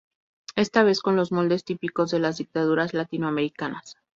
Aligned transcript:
Esta 0.55 0.81
vez, 0.81 0.99
con 0.99 1.15
los 1.15 1.31
moldes 1.31 1.63
típicos 1.63 2.09
de 2.09 2.17
las 2.17 2.39
Dictaduras 2.39 2.95
latinoamericanas. 2.95 3.97